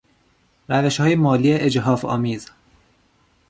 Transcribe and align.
روشهای 0.69 1.15
مالی 1.15 1.53
اجحافآمیز 1.53 2.49